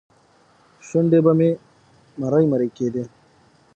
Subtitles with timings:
[0.87, 1.49] شونډې به مې
[2.19, 3.03] مرۍ مرۍ کېدې.